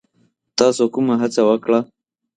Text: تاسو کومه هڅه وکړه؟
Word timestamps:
تاسو 0.57 0.83
کومه 0.93 1.15
هڅه 1.21 1.41
وکړه؟ 1.49 1.79